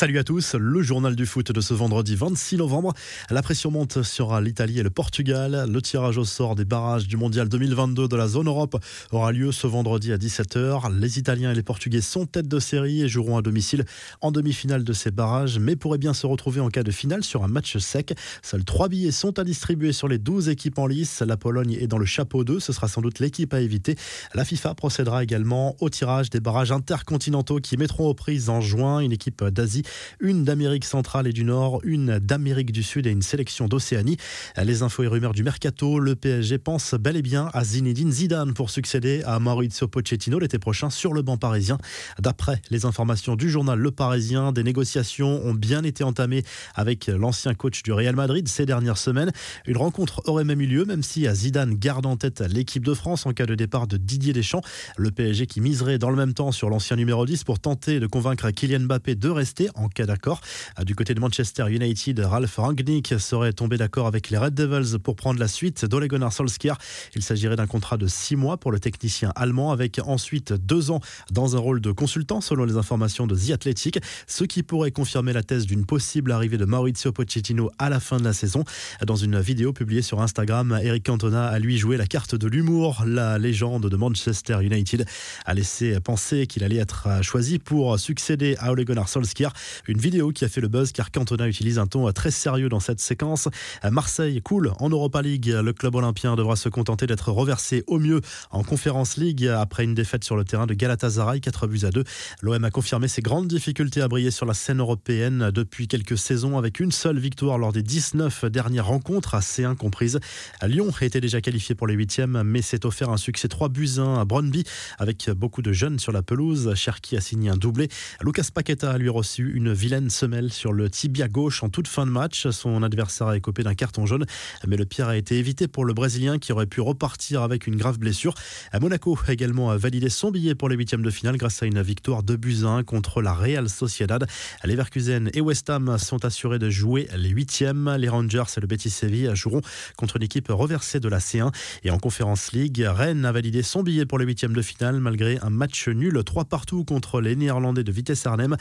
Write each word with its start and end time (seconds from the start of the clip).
Salut 0.00 0.18
à 0.18 0.24
tous, 0.24 0.54
le 0.54 0.80
journal 0.80 1.14
du 1.14 1.26
foot 1.26 1.52
de 1.52 1.60
ce 1.60 1.74
vendredi 1.74 2.16
26 2.16 2.56
novembre. 2.56 2.94
La 3.28 3.42
pression 3.42 3.70
monte 3.70 4.02
sur 4.02 4.40
l'Italie 4.40 4.78
et 4.78 4.82
le 4.82 4.88
Portugal. 4.88 5.66
Le 5.70 5.82
tirage 5.82 6.16
au 6.16 6.24
sort 6.24 6.54
des 6.54 6.64
barrages 6.64 7.06
du 7.06 7.18
Mondial 7.18 7.50
2022 7.50 8.08
de 8.08 8.16
la 8.16 8.26
zone 8.26 8.46
Europe 8.46 8.82
aura 9.10 9.30
lieu 9.30 9.52
ce 9.52 9.66
vendredi 9.66 10.10
à 10.10 10.16
17h. 10.16 10.98
Les 10.98 11.18
Italiens 11.18 11.52
et 11.52 11.54
les 11.54 11.62
Portugais 11.62 12.00
sont 12.00 12.24
tête 12.24 12.48
de 12.48 12.58
série 12.58 13.02
et 13.02 13.08
joueront 13.08 13.36
à 13.36 13.42
domicile 13.42 13.84
en 14.22 14.32
demi-finale 14.32 14.84
de 14.84 14.92
ces 14.94 15.10
barrages, 15.10 15.58
mais 15.58 15.76
pourraient 15.76 15.98
bien 15.98 16.14
se 16.14 16.26
retrouver 16.26 16.60
en 16.60 16.70
cas 16.70 16.82
de 16.82 16.92
finale 16.92 17.22
sur 17.22 17.44
un 17.44 17.48
match 17.48 17.76
sec. 17.76 18.14
Seuls 18.40 18.64
trois 18.64 18.88
billets 18.88 19.12
sont 19.12 19.38
à 19.38 19.44
distribuer 19.44 19.92
sur 19.92 20.08
les 20.08 20.16
12 20.16 20.48
équipes 20.48 20.78
en 20.78 20.86
lice. 20.86 21.20
La 21.20 21.36
Pologne 21.36 21.76
est 21.78 21.88
dans 21.88 21.98
le 21.98 22.06
chapeau 22.06 22.42
2, 22.42 22.58
ce 22.58 22.72
sera 22.72 22.88
sans 22.88 23.02
doute 23.02 23.18
l'équipe 23.18 23.52
à 23.52 23.60
éviter. 23.60 23.96
La 24.32 24.46
FIFA 24.46 24.74
procédera 24.76 25.22
également 25.22 25.76
au 25.78 25.90
tirage 25.90 26.30
des 26.30 26.40
barrages 26.40 26.72
intercontinentaux 26.72 27.58
qui 27.58 27.76
mettront 27.76 28.06
aux 28.06 28.14
prises 28.14 28.48
en 28.48 28.62
juin 28.62 29.00
une 29.00 29.12
équipe 29.12 29.44
d'Asie 29.44 29.82
une 30.20 30.44
d'Amérique 30.44 30.84
centrale 30.84 31.26
et 31.26 31.32
du 31.32 31.44
Nord, 31.44 31.80
une 31.84 32.18
d'Amérique 32.18 32.72
du 32.72 32.82
Sud 32.82 33.06
et 33.06 33.10
une 33.10 33.22
sélection 33.22 33.68
d'Océanie. 33.68 34.16
Les 34.62 34.82
infos 34.82 35.02
et 35.02 35.06
rumeurs 35.06 35.32
du 35.32 35.42
mercato, 35.42 35.98
le 35.98 36.16
PSG 36.16 36.58
pense 36.58 36.94
bel 36.94 37.16
et 37.16 37.22
bien 37.22 37.50
à 37.52 37.64
Zinedine 37.64 38.12
Zidane 38.12 38.54
pour 38.54 38.70
succéder 38.70 39.22
à 39.24 39.38
Maurizio 39.38 39.88
Pochettino 39.88 40.38
l'été 40.38 40.58
prochain 40.58 40.90
sur 40.90 41.12
le 41.12 41.22
banc 41.22 41.36
parisien. 41.36 41.78
D'après 42.18 42.60
les 42.70 42.84
informations 42.84 43.36
du 43.36 43.50
journal 43.50 43.78
Le 43.78 43.90
Parisien, 43.90 44.52
des 44.52 44.62
négociations 44.62 45.44
ont 45.44 45.54
bien 45.54 45.82
été 45.84 46.04
entamées 46.04 46.42
avec 46.74 47.06
l'ancien 47.06 47.54
coach 47.54 47.82
du 47.82 47.92
Real 47.92 48.16
Madrid 48.16 48.48
ces 48.48 48.66
dernières 48.66 48.98
semaines. 48.98 49.30
Une 49.66 49.76
rencontre 49.76 50.22
aurait 50.26 50.44
même 50.44 50.60
eu 50.60 50.66
lieu, 50.66 50.84
même 50.84 51.02
si 51.02 51.26
Zidane 51.32 51.74
garde 51.74 52.06
en 52.06 52.16
tête 52.16 52.40
l'équipe 52.40 52.84
de 52.84 52.94
France 52.94 53.26
en 53.26 53.32
cas 53.32 53.46
de 53.46 53.54
départ 53.54 53.86
de 53.86 53.96
Didier 53.96 54.32
Deschamps. 54.32 54.62
Le 54.96 55.10
PSG 55.10 55.46
qui 55.46 55.60
miserait 55.60 55.98
dans 55.98 56.10
le 56.10 56.16
même 56.16 56.34
temps 56.34 56.52
sur 56.52 56.70
l'ancien 56.70 56.96
numéro 56.96 57.24
10 57.26 57.44
pour 57.44 57.58
tenter 57.58 58.00
de 58.00 58.06
convaincre 58.06 58.50
Kylian 58.50 58.80
Mbappé 58.80 59.14
de 59.14 59.28
rester 59.28 59.68
en 59.80 59.88
cas 59.88 60.06
d'accord. 60.06 60.40
Ah, 60.76 60.84
du 60.84 60.94
côté 60.94 61.14
de 61.14 61.20
Manchester 61.20 61.64
United, 61.68 62.20
Ralph 62.20 62.56
Rangnick 62.56 63.14
serait 63.18 63.52
tombé 63.52 63.76
d'accord 63.76 64.06
avec 64.06 64.30
les 64.30 64.36
Red 64.36 64.54
Devils 64.54 64.98
pour 64.98 65.16
prendre 65.16 65.40
la 65.40 65.48
suite 65.48 65.84
d'Ole 65.84 66.06
Gunnar 66.06 66.32
Solskjaer. 66.32 66.76
Il 67.14 67.22
s'agirait 67.22 67.56
d'un 67.56 67.66
contrat 67.66 67.96
de 67.96 68.06
six 68.06 68.36
mois 68.36 68.58
pour 68.58 68.72
le 68.72 68.78
technicien 68.78 69.32
allemand 69.34 69.72
avec 69.72 70.00
ensuite 70.04 70.52
deux 70.52 70.90
ans 70.90 71.00
dans 71.30 71.56
un 71.56 71.58
rôle 71.58 71.80
de 71.80 71.92
consultant 71.92 72.40
selon 72.40 72.64
les 72.64 72.76
informations 72.76 73.26
de 73.26 73.34
The 73.34 73.50
Athletic, 73.52 74.00
ce 74.26 74.44
qui 74.44 74.62
pourrait 74.62 74.90
confirmer 74.90 75.32
la 75.32 75.42
thèse 75.42 75.66
d'une 75.66 75.86
possible 75.86 76.32
arrivée 76.32 76.58
de 76.58 76.64
Maurizio 76.64 77.12
Pochettino 77.12 77.70
à 77.78 77.88
la 77.88 78.00
fin 78.00 78.18
de 78.18 78.24
la 78.24 78.32
saison. 78.32 78.64
Dans 79.06 79.16
une 79.16 79.40
vidéo 79.40 79.72
publiée 79.72 80.02
sur 80.02 80.20
Instagram, 80.20 80.78
Eric 80.82 81.06
Cantona 81.06 81.46
a 81.46 81.58
lui 81.58 81.78
joué 81.78 81.96
la 81.96 82.06
carte 82.06 82.34
de 82.34 82.46
l'humour. 82.46 83.04
La 83.06 83.38
légende 83.38 83.88
de 83.88 83.96
Manchester 83.96 84.58
United 84.62 85.06
a 85.46 85.54
laissé 85.54 85.98
penser 86.00 86.46
qu'il 86.46 86.64
allait 86.64 86.76
être 86.76 87.08
choisi 87.22 87.58
pour 87.58 87.98
succéder 87.98 88.56
à 88.58 88.70
Ole 88.72 88.84
Gunnar 88.84 89.08
Solskjaer. 89.08 89.52
Une 89.88 89.98
vidéo 89.98 90.30
qui 90.30 90.44
a 90.44 90.48
fait 90.48 90.60
le 90.60 90.68
buzz 90.68 90.92
car 90.92 91.10
Cantona 91.10 91.48
utilise 91.48 91.78
un 91.78 91.86
ton 91.86 92.10
très 92.12 92.30
sérieux 92.30 92.68
dans 92.68 92.80
cette 92.80 93.00
séquence. 93.00 93.48
Marseille 93.90 94.40
coule 94.42 94.72
en 94.78 94.88
Europa 94.88 95.22
League. 95.22 95.48
Le 95.48 95.72
club 95.72 95.94
olympien 95.94 96.36
devra 96.36 96.56
se 96.56 96.68
contenter 96.68 97.06
d'être 97.06 97.32
reversé 97.32 97.84
au 97.86 97.98
mieux 97.98 98.20
en 98.50 98.62
Conférence 98.62 99.16
League 99.16 99.46
après 99.46 99.84
une 99.84 99.94
défaite 99.94 100.24
sur 100.24 100.36
le 100.36 100.44
terrain 100.44 100.66
de 100.66 100.74
Galatasaray, 100.74 101.40
4 101.40 101.66
buts 101.66 101.80
à 101.84 101.90
2. 101.90 102.04
L'OM 102.42 102.64
a 102.64 102.70
confirmé 102.70 103.08
ses 103.08 103.22
grandes 103.22 103.48
difficultés 103.48 104.02
à 104.02 104.08
briller 104.08 104.30
sur 104.30 104.46
la 104.46 104.54
scène 104.54 104.80
européenne 104.80 105.50
depuis 105.52 105.88
quelques 105.88 106.18
saisons 106.18 106.58
avec 106.58 106.80
une 106.80 106.92
seule 106.92 107.18
victoire 107.18 107.58
lors 107.58 107.72
des 107.72 107.82
19 107.82 108.46
dernières 108.46 108.86
rencontres, 108.86 109.34
à 109.34 109.40
C1 109.40 109.76
comprises. 109.76 110.20
Lyon 110.66 110.90
était 111.00 111.20
déjà 111.20 111.40
qualifié 111.40 111.74
pour 111.74 111.86
les 111.86 111.94
huitièmes, 111.94 112.42
mais 112.44 112.62
s'est 112.62 112.86
offert 112.86 113.10
un 113.10 113.16
succès 113.16 113.48
3 113.48 113.68
buts 113.68 113.98
1 113.98 114.20
à 114.20 114.24
Brøndby 114.24 114.64
avec 114.98 115.30
beaucoup 115.30 115.62
de 115.62 115.72
jeunes 115.72 115.98
sur 115.98 116.12
la 116.12 116.22
pelouse. 116.22 116.74
Cherki 116.74 117.16
a 117.16 117.20
signé 117.20 117.50
un 117.50 117.56
doublé. 117.56 117.88
Lucas 118.22 118.48
Paqueta 118.52 118.90
a 118.90 118.98
lui 118.98 119.08
reçu 119.08 119.52
une 119.54 119.59
vilaine 119.68 120.10
semelle 120.10 120.52
sur 120.52 120.72
le 120.72 120.88
tibia 120.88 121.28
gauche 121.28 121.62
en 121.62 121.68
toute 121.68 121.88
fin 121.88 122.06
de 122.06 122.10
match. 122.10 122.48
Son 122.50 122.82
adversaire 122.82 123.28
a 123.28 123.36
écopé 123.36 123.62
d'un 123.62 123.74
carton 123.74 124.06
jaune, 124.06 124.24
mais 124.66 124.76
le 124.76 124.84
pire 124.84 125.08
a 125.08 125.16
été 125.16 125.38
évité 125.38 125.68
pour 125.68 125.84
le 125.84 125.92
Brésilien 125.92 126.38
qui 126.38 126.52
aurait 126.52 126.66
pu 126.66 126.80
repartir 126.80 127.42
avec 127.42 127.66
une 127.66 127.76
grave 127.76 127.98
blessure. 127.98 128.34
À 128.72 128.80
Monaco 128.80 129.18
a 129.26 129.32
également 129.32 129.76
validé 129.76 130.08
son 130.08 130.30
billet 130.30 130.54
pour 130.54 130.68
les 130.68 130.76
huitièmes 130.76 131.02
de 131.02 131.10
finale 131.10 131.36
grâce 131.36 131.62
à 131.62 131.66
une 131.66 131.82
victoire 131.82 132.22
de 132.22 132.36
1 132.36 132.82
contre 132.84 133.22
la 133.22 133.34
Real 133.34 133.68
Sociedad. 133.68 134.26
Leverkusen 134.64 135.30
et 135.34 135.40
West 135.40 135.68
Ham 135.70 135.98
sont 135.98 136.24
assurés 136.24 136.58
de 136.58 136.70
jouer 136.70 137.08
les 137.16 137.28
huitièmes. 137.28 137.94
Les 137.98 138.08
Rangers 138.08 138.44
et 138.56 138.60
le 138.60 138.66
Betis 138.66 138.90
Séville 138.90 139.30
joueront 139.34 139.60
contre 139.96 140.16
une 140.16 140.22
équipe 140.22 140.48
reversée 140.48 141.00
de 141.00 141.08
la 141.08 141.18
C1. 141.18 141.52
Et 141.84 141.90
en 141.90 141.98
Conférence 141.98 142.52
League, 142.52 142.82
Rennes 142.86 143.24
a 143.24 143.32
validé 143.32 143.62
son 143.62 143.82
billet 143.82 144.06
pour 144.06 144.18
les 144.18 144.24
huitièmes 144.24 144.54
de 144.54 144.62
finale 144.62 145.00
malgré 145.00 145.38
un 145.42 145.50
match 145.50 145.88
nul 145.88 146.22
3 146.24 146.44
partout 146.46 146.84
contre 146.84 147.20
les 147.20 147.36
Néerlandais 147.36 147.84
de 147.84 147.92
Vitesse 147.92 148.26
Arnhem. 148.26 148.56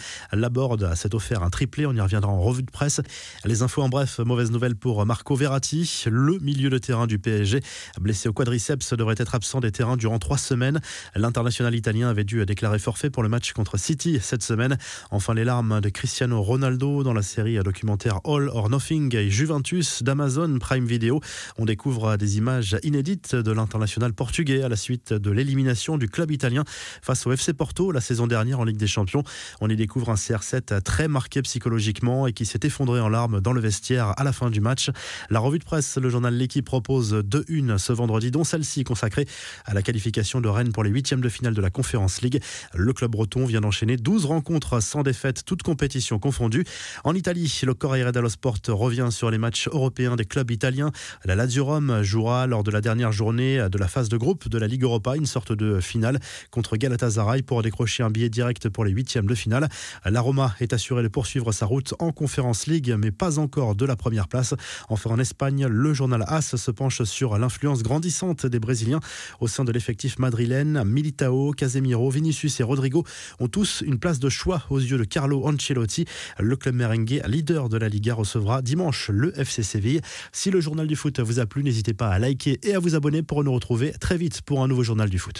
Laborde 0.79 0.95
s'est 0.95 1.16
offert 1.16 1.44
un 1.44 1.50
triplé. 1.50 1.85
On 1.85 1.94
y 1.94 2.01
reviendra 2.01 2.31
en 2.31 2.40
revue 2.40 2.63
de 2.63 2.72
presse. 2.72 3.01
Les 3.45 3.62
infos 3.62 3.81
en 3.81 3.90
bref, 3.90 4.19
mauvaise 4.19 4.51
nouvelle 4.51 4.75
pour 4.75 5.06
Marco 5.06 5.35
Verratti, 5.35 6.03
le 6.09 6.38
milieu 6.40 6.69
de 6.69 6.78
terrain 6.78 7.07
du 7.07 7.19
PSG, 7.19 7.62
blessé 8.00 8.29
au 8.29 8.34
quadriceps, 8.34 8.94
devrait 8.94 9.16
être 9.18 9.35
absent 9.35 9.59
des 9.59 9.72
terrains 9.72 9.97
durant 9.97 10.19
trois 10.19 10.38
semaines. 10.38 10.79
L'international 11.16 11.75
italien 11.75 12.09
avait 12.09 12.23
dû 12.23 12.45
déclarer 12.45 12.79
forfait 12.79 13.09
pour 13.09 13.23
le 13.23 13.29
match 13.29 13.53
contre 13.53 13.78
City 13.78 14.19
cette 14.22 14.44
semaine. 14.44 14.78
Enfin, 15.12 15.34
les 15.34 15.44
larmes 15.44 15.81
de 15.81 15.89
Cristiano 15.89 16.41
Ronaldo 16.41 17.03
dans 17.03 17.13
la 17.13 17.22
série 17.22 17.57
documentaire 17.59 18.19
All 18.25 18.50
or 18.50 18.69
Nothing 18.69 19.16
et 19.16 19.29
Juventus 19.29 20.03
d'Amazon 20.03 20.59
Prime 20.59 20.85
Video. 20.85 21.22
On 21.57 21.66
découvre 21.66 22.18
des 22.18 22.38
images 22.38 22.78
inédites 22.84 23.35
de 23.35 23.51
l'international 23.51 24.13
portugais 24.13 24.63
à 24.63 24.69
la 24.69 24.75
suite 24.75 25.13
de 25.13 25.31
l'élimination 25.31 25.97
du 25.97 26.09
club 26.09 26.31
italien 26.31 26.63
face 27.01 27.25
au 27.28 27.31
FC 27.31 27.53
Porto 27.53 27.91
la 27.91 28.01
saison 28.01 28.28
dernière 28.28 28.59
en 28.59 28.63
Ligue 28.63 28.78
des 28.78 28.88
Champions. 28.88 29.23
On 29.62 29.69
y 29.69 29.75
découvre 29.75 30.09
un 30.09 30.16
CR7 30.16 30.69
très 30.84 31.07
marqué 31.07 31.41
psychologiquement 31.41 32.28
et 32.28 32.34
qui 32.34 32.46
s'est 32.46 32.59
effondré 32.63 33.00
en 33.00 33.09
larmes 33.09 33.41
dans 33.41 33.53
le 33.53 33.62
vestiaire 33.62 34.13
à 34.18 34.24
la 34.24 34.31
fin 34.31 34.50
du 34.50 34.62
match. 34.62 34.90
La 35.30 35.40
revue 35.40 35.59
de 35.59 35.63
presse, 35.63 35.97
le 35.97 36.09
journal 36.09 36.34
L'équipe 36.34 36.66
propose 36.66 37.12
deux 37.25 37.46
une 37.47 37.78
ce 37.78 37.94
vendredi, 37.94 38.31
dont 38.31 38.44
celle-ci 38.44 38.84
consacrée 38.84 39.28
à 39.66 39.74
la 39.74 39.81
qualification 39.81 40.41
de 40.41 40.47
Rennes 40.47 40.72
pour 40.72 40.84
les 40.84 40.90
huitièmes 40.90 41.22
de 41.22 41.30
finale 41.30 41.53
de 41.53 41.62
la 41.62 41.69
Conférence 41.69 42.22
League. 42.22 42.41
Le 42.74 42.94
club 42.94 43.12
breton 43.12 43.46
vient 43.46 43.62
d'enchaîner 43.62 43.97
12 43.97 44.25
rencontres 44.25 44.81
sans 44.81 45.03
défaite, 45.03 45.44
toutes 45.46 45.63
compétitions 45.63 46.19
confondues. 46.19 46.66
En 47.03 47.13
Italie, 47.16 47.62
le 47.63 47.74
Corriere 47.74 48.12
dello 48.12 48.30
Sport 48.30 48.59
revient 48.68 49.09
sur 49.12 49.31
les 49.31 49.38
matchs 49.38 49.68
européens 49.68 50.16
des 50.16 50.25
clubs 50.25 50.50
italiens. 50.51 50.91
La 51.25 51.36
Lazio 51.36 51.66
Rome 51.66 52.01
jouera 52.03 52.47
lors 52.47 52.63
de 52.63 52.72
la 52.72 52.81
dernière 52.81 53.12
journée 53.12 53.68
de 53.69 53.78
la 53.78 53.88
phase 53.88 54.09
de 54.09 54.18
groupe 54.18 54.50
de 54.50 54.57
la 54.57 54.68
Ligue 54.68 54.84
Europa, 54.84 55.16
une 55.16 55.25
sorte 55.25 55.51
de 55.51 55.80
finale 55.80 56.19
contre 56.51 56.78
Galatasaray 56.78 57.41
pour 57.41 57.62
décrocher 57.62 58.03
un 58.03 58.09
billet 58.09 58.30
direct 58.30 58.69
pour 58.69 58.86
les 58.86 58.91
huitièmes 58.91 59.28
de 59.28 59.36
finale. 59.36 59.69
La 60.06 60.22
Roma 60.22 60.56
est 60.62 60.74
assurée 60.74 61.03
de 61.03 61.08
poursuivre 61.08 61.52
sa 61.52 61.66
route 61.66 61.94
en 62.00 62.12
Conférence 62.12 62.68
League, 62.68 62.96
mais 62.97 63.12
pas 63.12 63.40
encore 63.40 63.75
de 63.75 63.86
la 63.86 63.96
première 63.96 64.28
place. 64.28 64.53
Enfin, 64.90 65.09
en 65.12 65.20
Espagne, 65.20 65.68
le 65.68 65.94
journal 65.94 66.24
AS 66.28 66.56
se 66.56 66.72
penche 66.72 67.03
sur 67.03 67.38
l'influence 67.38 67.84
grandissante 67.84 68.46
des 68.46 68.59
Brésiliens 68.59 69.00
au 69.40 69.48
sein 69.48 69.64
de 69.64 69.72
l'effectif 69.72 70.19
madrilène. 70.19 70.84
Militao, 70.86 71.52
Casemiro, 71.52 72.09
Vinicius 72.09 72.59
et 72.59 72.64
Rodrigo 72.64 73.03
ont 73.40 73.48
tous 73.48 73.84
une 73.86 74.00
place 74.00 74.19
de 74.19 74.30
choix 74.30 74.64
aux 74.69 74.80
yeux 74.80 74.98
de 74.98 75.03
Carlo 75.03 75.46
Ancelotti. 75.46 76.06
Le 76.40 76.56
club 76.56 76.75
merengue, 76.75 77.22
leader 77.28 77.69
de 77.69 77.78
la 77.78 77.90
Liga, 77.90 78.14
recevra 78.14 78.62
dimanche 78.62 79.09
le 79.09 79.38
FC 79.40 79.64
Séville. 79.64 80.02
Si 80.31 80.52
le 80.52 80.62
journal 80.62 80.88
du 80.88 80.96
foot 80.96 81.19
vous 81.19 81.40
a 81.40 81.46
plu, 81.46 81.64
n'hésitez 81.64 81.94
pas 81.94 82.09
à 82.09 82.19
liker 82.19 82.59
et 82.64 82.75
à 82.75 82.80
vous 82.80 82.96
abonner 82.96 83.24
pour 83.24 83.44
nous 83.44 83.53
retrouver 83.53 83.92
très 84.00 84.18
vite 84.18 84.42
pour 84.42 84.64
un 84.64 84.68
nouveau 84.68 84.84
journal 84.84 85.09
du 85.09 85.19
foot. 85.19 85.36